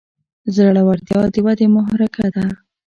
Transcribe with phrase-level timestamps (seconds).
[0.55, 2.45] زړورتیا د ودې محرکه ده.